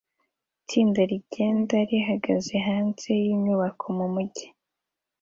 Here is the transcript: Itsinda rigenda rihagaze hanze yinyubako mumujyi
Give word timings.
Itsinda 0.61 1.01
rigenda 1.11 1.75
rihagaze 1.89 2.53
hanze 2.67 3.09
yinyubako 3.23 3.83
mumujyi 3.97 4.47